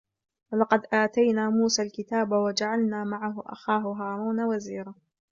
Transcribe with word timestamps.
ولقد 0.51 0.85
آتينا 0.93 1.49
موسى 1.49 1.81
الكتاب 1.81 2.31
وجعلنا 2.31 3.03
معه 3.03 3.43
أخاه 3.45 3.79
هارون 3.81 4.43
وزيرا 4.43 4.95